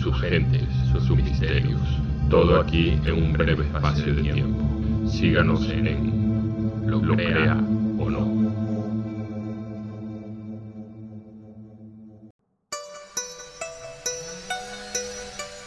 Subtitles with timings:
[0.00, 0.62] sus gentes,
[0.92, 1.80] sus misterios.
[2.30, 4.62] Todo aquí en un breve espacio de tiempo.
[5.10, 7.54] Síganos en Lo Crea
[7.98, 8.40] o No.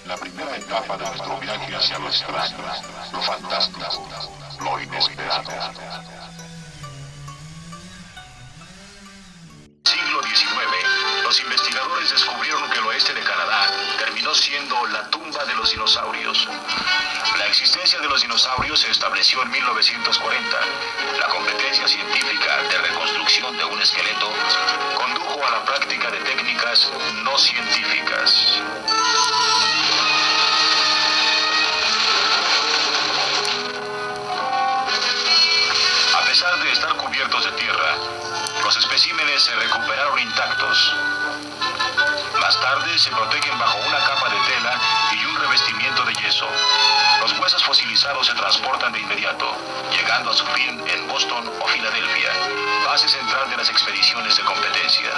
[0.07, 2.57] La primera etapa de nuestro viaje hacia lo extraño,
[3.11, 4.07] lo fantástico,
[4.63, 5.51] lo inesperado.
[14.33, 16.47] Siendo la tumba de los dinosaurios.
[17.37, 20.57] La existencia de los dinosaurios se estableció en 1940.
[21.19, 24.31] La competencia científica de reconstrucción de un esqueleto
[24.95, 26.91] condujo a la práctica de técnicas
[27.23, 28.32] no científicas.
[43.03, 44.79] Se protegen bajo una capa de tela
[45.11, 46.47] y un revestimiento de yeso.
[47.19, 49.57] Los huesos fosilizados se transportan de inmediato,
[49.91, 52.31] llegando a su fin en Boston o Filadelfia,
[52.85, 55.09] base central de las expediciones de competencia.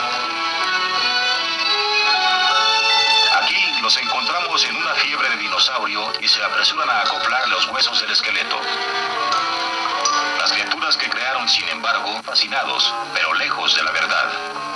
[3.44, 8.02] Aquí los encontramos en una fiebre de dinosaurio y se apresuran a acoplar los huesos
[8.02, 8.60] del esqueleto.
[10.40, 14.75] Las criaturas que crearon, sin embargo, fascinados, pero lejos de la verdad.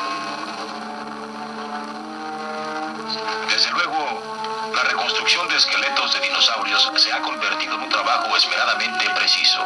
[5.59, 9.59] Esqueletos de dinosaurios se ha convertido en un trabajo esmeradamente preciso.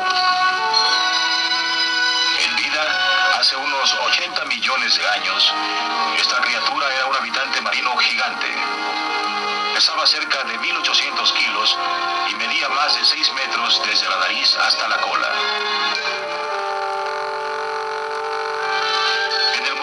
[2.39, 2.83] En vida,
[3.39, 5.53] hace unos 80 millones de años,
[6.17, 8.47] esta criatura era un habitante marino gigante.
[9.75, 11.77] Pesaba cerca de 1800 kilos
[12.31, 15.29] y medía más de 6 metros desde la nariz hasta la cola.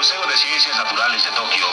[0.01, 1.67] Museo de Ciencias Naturales de Tokio,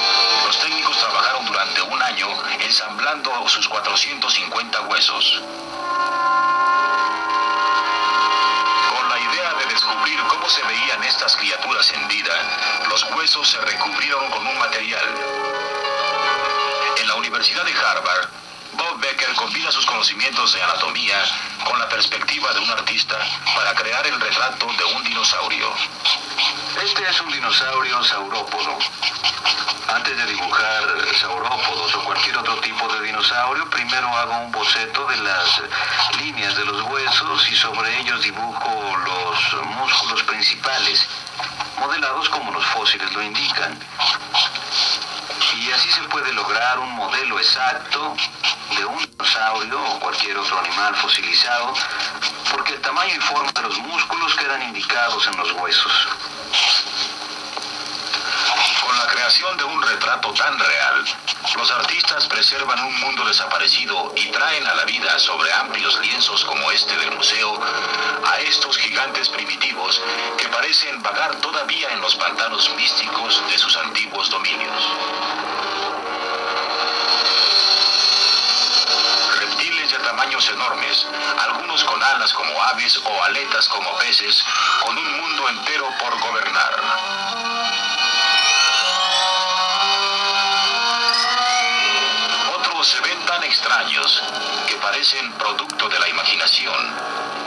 [0.46, 2.28] los técnicos trabajaron durante un año
[2.60, 5.42] ensamblando sus 450 huesos.
[8.92, 12.34] Con la idea de descubrir cómo se veían estas criaturas en vida,
[12.90, 15.06] los huesos se recubrieron con un material.
[16.98, 18.28] En la Universidad de Harvard,
[18.74, 21.24] Bob Becker combina sus conocimientos de anatomía
[21.64, 23.18] con la perspectiva de un artista
[23.56, 25.74] para crear el retrato de un dinosaurio.
[26.84, 28.78] Este es un dinosaurio saurópodo.
[29.88, 30.84] Antes de dibujar
[31.20, 35.62] saurópodos o cualquier otro tipo de dinosaurio, primero hago un boceto de las
[36.20, 41.08] líneas de los huesos y sobre ellos dibujo los músculos principales,
[41.80, 43.80] modelados como los fósiles lo indican.
[45.60, 48.16] Y así se puede lograr un modelo exacto
[48.78, 51.74] de un dinosaurio o cualquier otro animal fosilizado,
[52.52, 56.08] porque el tamaño y forma de los músculos quedan indicados en los huesos.
[58.86, 59.06] Con la
[59.38, 61.06] de un retrato tan real,
[61.56, 66.72] los artistas preservan un mundo desaparecido y traen a la vida sobre amplios lienzos como
[66.72, 67.62] este del museo
[68.26, 70.02] a estos gigantes primitivos
[70.40, 74.84] que parecen vagar todavía en los pantanos místicos de sus antiguos dominios.
[79.40, 81.06] Reptiles de tamaños enormes,
[81.48, 84.44] algunos con alas como aves o aletas como peces,
[84.84, 87.47] con un mundo entero por gobernar.
[92.88, 94.24] Se ven tan extraños
[94.66, 96.96] que parecen producto de la imaginación,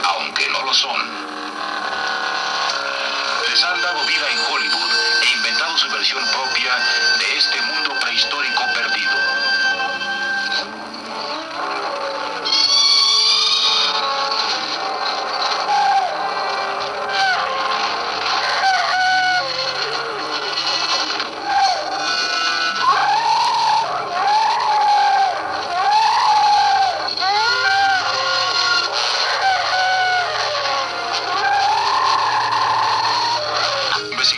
[0.03, 1.01] aunque no lo son.
[3.49, 4.91] Les han dado vida en Hollywood
[5.23, 6.75] e inventado su versión propia
[7.17, 9.20] de este mundo prehistórico perdido.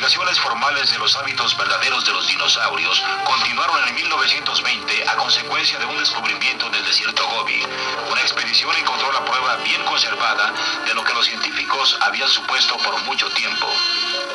[0.04, 5.86] Investigaciones formales de los hábitos verdaderos de los dinosaurios continuaron en 1920 a consecuencia de
[5.86, 7.64] un descubrimiento del desierto Gobi.
[8.12, 10.52] Una expedición encontró la prueba bien conservada
[10.86, 13.66] de lo que los científicos habían supuesto por mucho tiempo.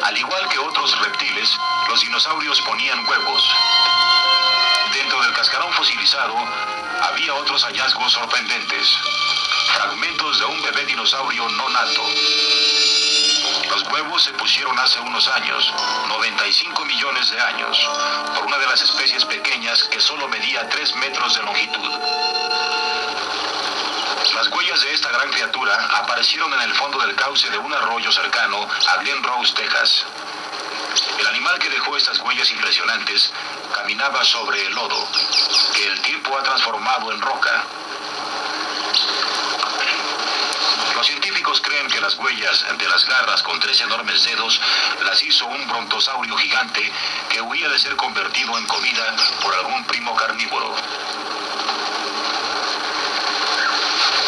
[0.04, 1.54] Al igual que otros reptiles,
[1.90, 3.54] los dinosaurios ponían huevos.
[4.94, 6.34] Dentro del cascarón fosilizado
[7.02, 8.96] había otros hallazgos sorprendentes.
[9.74, 12.04] Fragmentos de un bebé dinosaurio no nato.
[13.78, 15.72] Los huevos se pusieron hace unos años,
[16.08, 17.78] 95 millones de años,
[18.34, 21.92] por una de las especies pequeñas que solo medía 3 metros de longitud.
[24.34, 28.10] Las huellas de esta gran criatura aparecieron en el fondo del cauce de un arroyo
[28.10, 30.04] cercano a Glen Rose, Texas.
[31.16, 33.32] El animal que dejó estas huellas impresionantes
[33.72, 35.06] caminaba sobre el lodo,
[35.72, 37.64] que el tiempo ha transformado en roca.
[40.96, 41.10] Los
[41.56, 44.60] creen que las huellas de las garras con tres enormes dedos
[45.04, 46.92] las hizo un brontosaurio gigante
[47.30, 50.74] que huía de ser convertido en comida por algún primo carnívoro.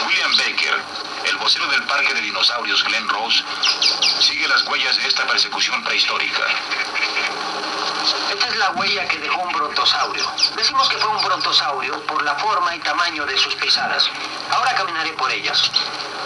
[0.07, 0.83] William Baker,
[1.27, 3.45] el vocero del Parque de Dinosaurios Glen Rose,
[4.21, 6.43] sigue las huellas de esta persecución prehistórica.
[8.33, 10.25] Esta es la huella que dejó un brontosaurio.
[10.57, 14.09] Decimos que fue un brontosaurio por la forma y tamaño de sus pisadas.
[14.51, 15.71] Ahora caminaré por ellas.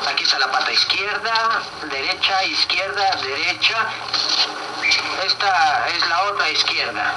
[0.07, 3.89] Aquí está la pata izquierda, derecha, izquierda, derecha.
[5.25, 7.15] Esta es la otra izquierda.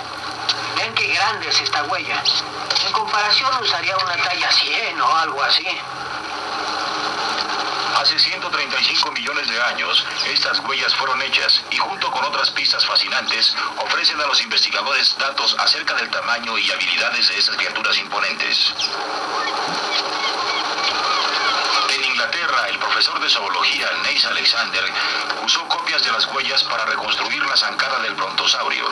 [0.76, 2.24] Ven qué grande es esta huella.
[2.86, 5.68] En comparación usaría una talla 100 o algo así.
[7.98, 13.56] Hace 135 millones de años, estas huellas fueron hechas y junto con otras pistas fascinantes
[13.78, 18.74] ofrecen a los investigadores datos acerca del tamaño y habilidades de esas criaturas imponentes.
[21.90, 24.86] En Inglaterra, el profesor de zoología Neis Alexander
[25.44, 28.88] usó copias de las huellas para reconstruir la zancada del brontosaurio.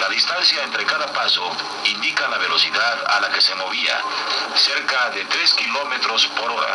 [0.00, 1.48] La distancia entre cada paso
[1.84, 3.96] indica la velocidad a la que se movía,
[4.56, 6.74] cerca de 3 kilómetros por hora.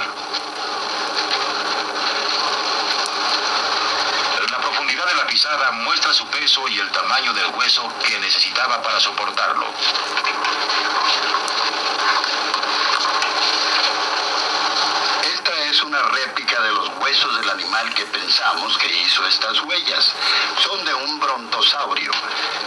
[4.49, 8.81] La profundidad de la pisada muestra su peso y el tamaño del hueso que necesitaba
[8.81, 9.67] para soportarlo.
[15.23, 20.13] Esta es una réplica de los huesos del animal que pensamos que hizo estas huellas.
[20.61, 22.11] Son de un brontosaurio.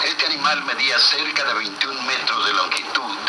[0.04, 2.87] Este animal medía cerca de 21 metros de longitud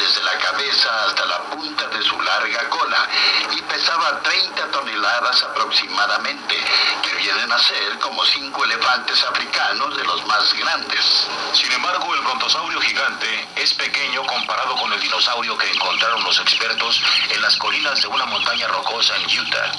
[0.09, 3.07] desde la cabeza hasta la punta de su larga cola
[3.51, 6.55] y pesaba 30 toneladas aproximadamente,
[7.03, 11.27] que vienen a ser como cinco elefantes africanos de los más grandes.
[11.53, 16.99] Sin embargo, el brontosaurio gigante es pequeño comparado con el dinosaurio que encontraron los expertos
[17.29, 19.71] en las colinas de una montaña rocosa en Utah.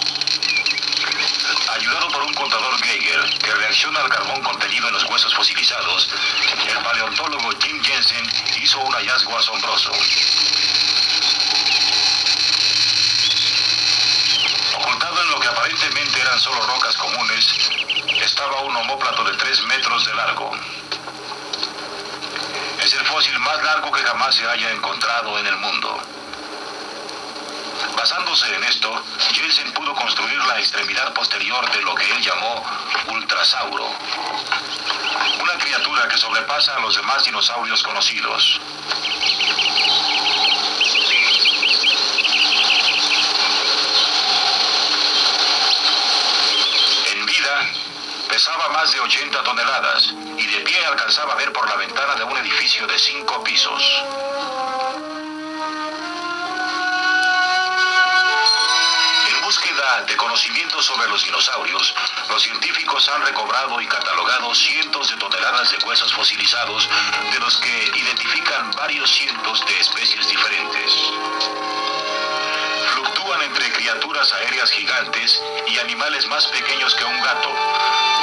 [1.80, 6.10] Ayudado por un contador Geiger que reacciona al carbón contenido en los huesos fosilizados,
[6.68, 8.30] el paleontólogo Jim Jensen
[8.60, 9.90] hizo un hallazgo asombroso.
[14.76, 17.70] Ocultado en lo que aparentemente eran solo rocas comunes,
[18.20, 20.50] estaba un homóplato de 3 metros de largo.
[22.84, 26.19] Es el fósil más largo que jamás se haya encontrado en el mundo.
[28.10, 28.92] Basándose en esto,
[29.34, 32.64] Jensen pudo construir la extremidad posterior de lo que él llamó
[33.06, 33.86] ultrasauro.
[35.40, 38.60] Una criatura que sobrepasa a los demás dinosaurios conocidos.
[47.12, 47.70] En vida,
[48.28, 52.24] pesaba más de 80 toneladas y de pie alcanzaba a ver por la ventana de
[52.24, 54.02] un edificio de cinco pisos.
[60.06, 61.94] De conocimientos sobre los dinosaurios,
[62.28, 66.88] los científicos han recobrado y catalogado cientos de toneladas de huesos fosilizados,
[67.32, 70.92] de los que identifican varios cientos de especies diferentes.
[72.94, 78.19] Fluctúan entre criaturas aéreas gigantes y animales más pequeños que un gato.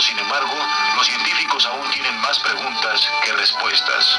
[0.00, 0.52] Sin embargo,
[0.96, 4.18] los científicos aún tienen más preguntas que respuestas.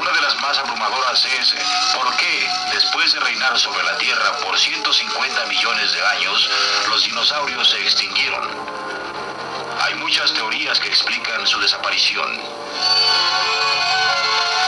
[0.00, 1.54] Una de las más abrumadoras es
[1.94, 6.50] por qué, después de reinar sobre la Tierra por 150 millones de años,
[6.88, 8.48] los dinosaurios se extinguieron.
[9.82, 12.28] Hay muchas teorías que explican su desaparición.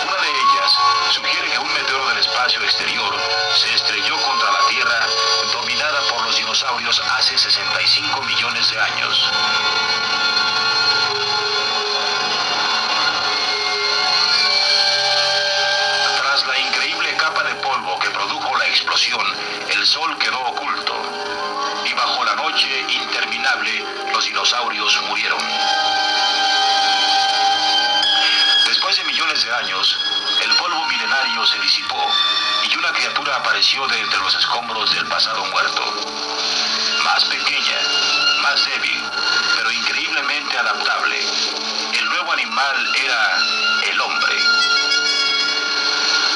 [0.04, 0.72] Una de ellas
[1.10, 3.20] sugiere que un meteoro del espacio exterior
[3.56, 5.06] se estrelló contra la Tierra
[5.52, 7.82] dominada por los dinosaurios hace 65
[19.82, 20.94] el Sol quedó oculto.
[21.84, 25.40] Y bajo la noche interminable, los dinosaurios murieron.
[28.64, 29.98] Después de millones de años,
[30.44, 32.00] el polvo milenario se disipó
[32.62, 35.82] y una criatura apareció de entre los escombros del pasado muerto.
[37.02, 37.78] Más pequeña,
[38.40, 39.02] más débil,
[39.56, 41.18] pero increíblemente adaptable.
[41.98, 43.38] El nuevo animal era
[43.90, 44.36] el hombre.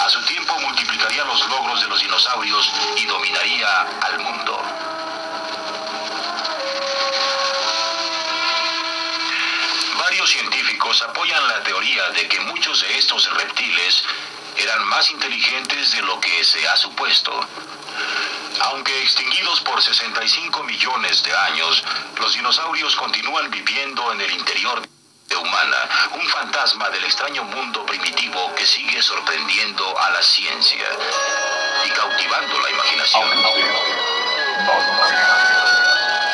[0.05, 3.06] A su tiempo multiplicaría los logros de los dinosaurios y
[3.67, 4.63] al mundo.
[9.99, 14.05] Varios científicos apoyan la teoría de que muchos de estos reptiles
[14.57, 17.33] eran más inteligentes de lo que se ha supuesto.
[18.61, 21.85] Aunque extinguidos por 65 millones de años,
[22.21, 24.83] los dinosaurios continúan viviendo en el interior
[25.37, 25.77] humana,
[26.13, 30.87] un fantasma del extraño mundo primitivo que sigue sorprendiendo a la ciencia
[31.85, 33.87] y cautivando la imaginación.